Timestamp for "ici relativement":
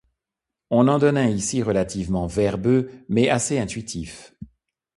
1.27-2.25